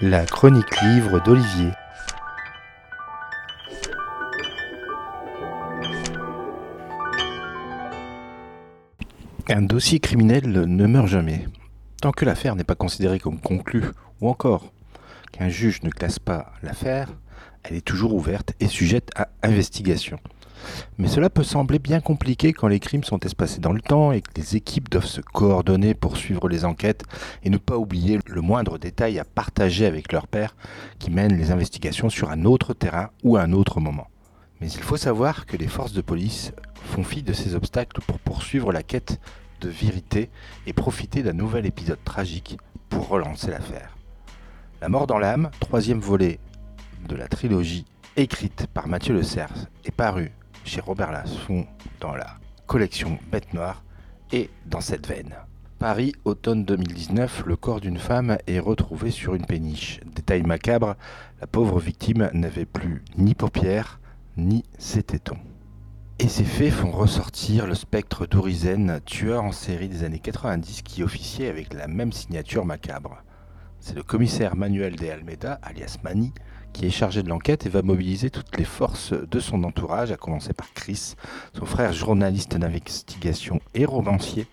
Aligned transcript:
La 0.00 0.26
chronique 0.26 0.80
livre 0.82 1.20
d'Olivier. 1.20 1.70
Un 9.48 9.62
dossier 9.62 10.00
criminel 10.00 10.48
ne 10.48 10.86
meurt 10.86 11.06
jamais. 11.06 11.46
Tant 12.00 12.10
que 12.10 12.24
l'affaire 12.24 12.56
n'est 12.56 12.64
pas 12.64 12.74
considérée 12.74 13.18
comme 13.18 13.40
conclue, 13.40 13.84
ou 14.20 14.28
encore 14.28 14.72
qu'un 15.30 15.48
juge 15.48 15.82
ne 15.82 15.90
classe 15.90 16.18
pas 16.18 16.52
l'affaire, 16.62 17.12
elle 17.62 17.76
est 17.76 17.84
toujours 17.84 18.14
ouverte 18.14 18.54
et 18.60 18.66
sujette 18.66 19.10
à 19.14 19.28
investigation. 19.42 20.18
Mais 20.98 21.08
cela 21.08 21.30
peut 21.30 21.42
sembler 21.42 21.78
bien 21.78 22.00
compliqué 22.00 22.52
quand 22.52 22.68
les 22.68 22.80
crimes 22.80 23.04
sont 23.04 23.18
espacés 23.20 23.60
dans 23.60 23.72
le 23.72 23.80
temps 23.80 24.12
et 24.12 24.20
que 24.20 24.30
les 24.36 24.56
équipes 24.56 24.90
doivent 24.90 25.06
se 25.06 25.20
coordonner 25.20 25.94
pour 25.94 26.16
suivre 26.16 26.48
les 26.48 26.64
enquêtes 26.64 27.04
et 27.42 27.50
ne 27.50 27.58
pas 27.58 27.76
oublier 27.76 28.18
le 28.26 28.40
moindre 28.40 28.78
détail 28.78 29.18
à 29.18 29.24
partager 29.24 29.86
avec 29.86 30.12
leur 30.12 30.26
père 30.26 30.56
qui 30.98 31.10
mène 31.10 31.36
les 31.36 31.50
investigations 31.50 32.08
sur 32.08 32.30
un 32.30 32.44
autre 32.44 32.74
terrain 32.74 33.10
ou 33.22 33.36
un 33.36 33.52
autre 33.52 33.80
moment. 33.80 34.08
Mais 34.60 34.70
il 34.70 34.82
faut 34.82 34.96
savoir 34.96 35.46
que 35.46 35.56
les 35.56 35.66
forces 35.66 35.92
de 35.92 36.02
police 36.02 36.52
font 36.74 37.02
fi 37.02 37.22
de 37.22 37.32
ces 37.32 37.54
obstacles 37.54 38.00
pour 38.06 38.18
poursuivre 38.18 38.72
la 38.72 38.82
quête 38.82 39.20
de 39.60 39.68
vérité 39.68 40.30
et 40.66 40.72
profiter 40.72 41.22
d'un 41.22 41.32
nouvel 41.32 41.66
épisode 41.66 42.02
tragique 42.04 42.58
pour 42.88 43.08
relancer 43.08 43.50
l'affaire. 43.50 43.96
La 44.80 44.88
mort 44.88 45.06
dans 45.06 45.18
l'âme, 45.18 45.50
troisième 45.60 46.00
volet 46.00 46.38
de 47.08 47.16
la 47.16 47.28
trilogie 47.28 47.86
écrite 48.16 48.66
par 48.72 48.88
Mathieu 48.88 49.14
Le 49.14 49.22
Cerf 49.22 49.66
est 49.84 49.92
paru 49.92 50.32
chez 50.64 50.80
Robert 50.80 51.12
Laffont 51.12 51.66
dans 52.00 52.14
la 52.14 52.38
collection 52.66 53.18
Bête 53.30 53.52
Noire 53.54 53.82
et 54.32 54.50
dans 54.66 54.80
cette 54.80 55.06
veine. 55.06 55.34
Paris, 55.78 56.14
automne 56.24 56.64
2019, 56.64 57.42
le 57.44 57.56
corps 57.56 57.80
d'une 57.80 57.98
femme 57.98 58.38
est 58.46 58.60
retrouvé 58.60 59.10
sur 59.10 59.34
une 59.34 59.46
péniche. 59.46 60.00
Détail 60.14 60.42
macabre, 60.42 60.94
la 61.40 61.46
pauvre 61.46 61.80
victime 61.80 62.30
n'avait 62.32 62.66
plus 62.66 63.02
ni 63.18 63.34
paupières, 63.34 64.00
ni 64.36 64.64
ses 64.78 65.02
tétons. 65.02 65.38
Et 66.18 66.28
ces 66.28 66.44
faits 66.44 66.72
font 66.72 66.92
ressortir 66.92 67.66
le 67.66 67.74
spectre 67.74 68.26
d'Orizen, 68.26 69.00
tueur 69.04 69.42
en 69.42 69.50
série 69.50 69.88
des 69.88 70.04
années 70.04 70.20
90 70.20 70.82
qui 70.82 71.02
officiait 71.02 71.48
avec 71.48 71.74
la 71.74 71.88
même 71.88 72.12
signature 72.12 72.64
macabre. 72.64 73.24
C'est 73.80 73.96
le 73.96 74.04
commissaire 74.04 74.54
Manuel 74.54 74.94
de 74.94 75.08
Almeida, 75.08 75.58
alias 75.62 75.98
Mani, 76.04 76.32
qui 76.72 76.86
est 76.86 76.90
chargé 76.90 77.22
de 77.22 77.28
l'enquête 77.28 77.66
et 77.66 77.68
va 77.68 77.82
mobiliser 77.82 78.30
toutes 78.30 78.56
les 78.56 78.64
forces 78.64 79.12
de 79.12 79.40
son 79.40 79.64
entourage, 79.64 80.12
à 80.12 80.16
commencer 80.16 80.52
par 80.52 80.72
Chris, 80.72 81.14
son 81.56 81.66
frère 81.66 81.92
journaliste 81.92 82.56
d'investigation 82.56 83.60
et 83.74 83.84
romancier, 83.84 84.46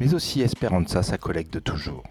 mais 0.00 0.14
aussi 0.14 0.40
Esperanza, 0.42 1.02
sa 1.02 1.18
collègue 1.18 1.50
de 1.50 1.58
toujours. 1.58 2.02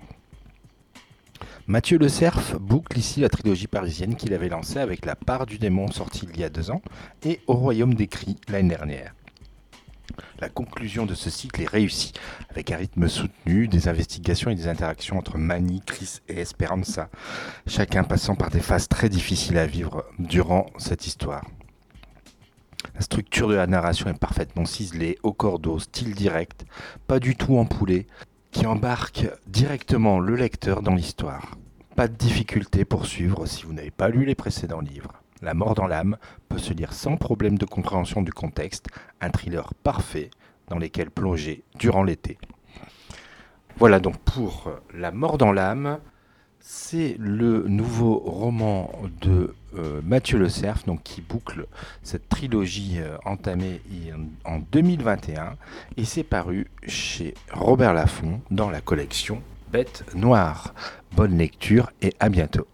Mathieu 1.66 1.98
Le 1.98 2.10
Cerf 2.10 2.60
boucle 2.60 3.00
ici 3.00 3.22
la 3.22 3.30
trilogie 3.30 3.68
parisienne 3.68 4.16
qu'il 4.16 4.34
avait 4.34 4.50
lancée 4.50 4.80
avec 4.80 5.06
La 5.06 5.16
part 5.16 5.46
du 5.46 5.58
démon 5.58 5.90
sortie 5.90 6.28
il 6.34 6.40
y 6.40 6.44
a 6.44 6.50
deux 6.50 6.72
ans 6.72 6.82
et 7.24 7.40
Au 7.48 7.54
royaume 7.54 7.94
des 7.94 8.10
l'année 8.50 8.70
dernière. 8.70 9.14
La 10.44 10.50
conclusion 10.50 11.06
de 11.06 11.14
ce 11.14 11.30
cycle 11.30 11.62
est 11.62 11.70
réussie, 11.70 12.12
avec 12.50 12.70
un 12.70 12.76
rythme 12.76 13.08
soutenu, 13.08 13.70
des 13.70 13.88
investigations 13.88 14.52
et 14.52 14.56
des 14.56 14.68
interactions 14.68 15.18
entre 15.18 15.38
Manny, 15.38 15.82
Chris 15.86 16.20
et 16.28 16.42
Esperanza, 16.42 17.10
chacun 17.66 18.04
passant 18.04 18.36
par 18.36 18.50
des 18.50 18.60
phases 18.60 18.90
très 18.90 19.08
difficiles 19.08 19.58
à 19.58 19.66
vivre 19.66 20.04
durant 20.20 20.66
cette 20.78 21.08
histoire. 21.08 21.46
La 22.94 23.00
structure 23.00 23.48
de 23.48 23.54
la 23.54 23.68
narration 23.68 24.10
est 24.10 24.20
parfaitement 24.20 24.66
ciselée, 24.66 25.18
au 25.24 25.32
cordeau, 25.32 25.80
style 25.80 26.14
direct, 26.14 26.66
pas 27.08 27.22
du 27.22 27.38
tout 27.38 27.58
empoulé, 27.58 28.06
qui 28.52 28.66
embarque 28.66 29.26
directement 29.48 30.20
le 30.20 30.36
lecteur 30.36 30.82
dans 30.82 30.94
l'histoire. 30.94 31.56
Pas 31.96 32.10
de 32.10 32.18
difficulté 32.18 32.84
pour 32.84 33.06
suivre 33.06 33.46
si 33.46 33.64
vous 33.64 33.72
n'avez 33.72 33.92
pas 33.92 34.10
lu 34.10 34.26
les 34.26 34.36
précédents 34.36 34.82
livres. 34.82 35.23
La 35.44 35.54
mort 35.54 35.76
dans 35.76 35.88
l'âme 35.88 36.18
peut 36.48 36.58
se 36.58 36.74
lire 36.74 36.94
sans 36.94 37.18
problème 37.18 37.58
de 37.58 37.66
compréhension 37.66 38.22
du 38.22 38.32
contexte, 38.32 38.88
un 39.20 39.30
thriller 39.30 39.74
parfait 39.84 40.30
dans 40.70 40.78
lequel 40.78 41.12
plonger 41.12 41.64
durant 41.78 42.04
l'été. 42.04 42.38
Voilà 43.78 44.00
donc 44.00 44.18
pour 44.20 44.72
La 44.94 45.12
mort 45.12 45.38
dans 45.38 45.52
l'âme, 45.52 46.00
c'est 46.62 47.18
le 47.20 47.64
nouveau 47.68 48.20
roman 48.20 48.90
de 49.20 49.54
euh, 49.76 50.00
Mathieu 50.06 50.38
Le 50.38 50.48
Cerf, 50.48 50.86
donc 50.88 51.04
qui 51.04 51.20
boucle 51.20 51.66
cette 52.04 52.30
trilogie 52.30 53.00
euh, 53.00 53.18
entamée 53.26 53.82
en 54.46 54.60
2021 54.60 55.58
et 55.98 56.06
c'est 56.06 56.24
paru 56.24 56.68
chez 56.88 57.34
Robert 57.52 57.94
Laffont 57.94 58.40
dans 58.50 58.70
la 58.70 58.80
collection 58.80 59.44
Bête 59.74 60.06
Noire. 60.16 60.74
Bonne 61.12 61.38
lecture 61.38 61.92
et 62.02 62.14
à 62.22 62.30
bientôt. 62.30 62.66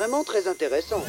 Vraiment 0.00 0.24
très 0.24 0.48
intéressant. 0.48 1.04